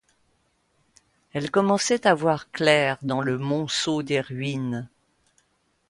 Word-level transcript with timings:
Elle 1.31 1.51
commençait 1.51 2.07
à 2.07 2.15
voir 2.15 2.49
clair, 2.49 2.97
dans 3.03 3.21
le 3.21 3.37
monceau 3.37 4.01
des 4.01 4.19
ruines. 4.19 4.89